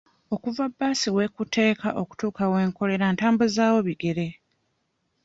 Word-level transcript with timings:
Okuva 0.35 0.63
bbaasi 0.71 1.09
w'ekuteeka 1.15 1.87
okutuuka 2.01 2.43
we 2.51 2.59
nkolera 2.69 3.07
ntambuzaawo 3.15 3.79
bigere. 3.87 4.27